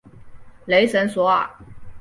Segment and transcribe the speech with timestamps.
[0.65, 1.47] 雷神索尔。